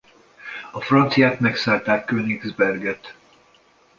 [0.71, 3.15] A franciák megszállták Königsberget.